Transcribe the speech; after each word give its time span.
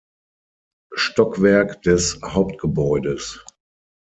Stockwerk 0.95 1.83
des 1.83 2.19
Hauptgebäudes. 2.25 3.45